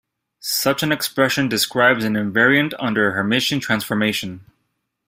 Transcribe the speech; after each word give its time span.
Such 0.39 0.81
an 0.81 0.91
expression 0.91 1.47
describes 1.47 2.03
an 2.03 2.13
invariant 2.15 2.73
under 2.79 3.11
a 3.11 3.13
Hermitian 3.13 3.61
transformation. 3.61 4.43